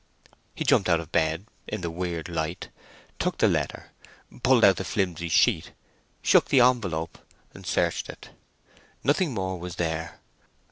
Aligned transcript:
He 0.55 0.63
jumped 0.65 0.89
out 0.89 0.99
of 0.99 1.11
bed 1.11 1.45
in 1.67 1.81
the 1.81 1.91
weird 1.91 2.27
light, 2.27 2.69
took 3.19 3.37
the 3.37 3.47
letter, 3.47 3.91
pulled 4.41 4.63
out 4.63 4.77
the 4.77 4.83
flimsy 4.83 5.29
sheet, 5.29 5.73
shook 6.23 6.45
the 6.49 6.59
envelope—searched 6.61 8.09
it. 8.09 8.31
Nothing 9.03 9.31
more 9.35 9.59
was 9.59 9.75
there. 9.75 10.19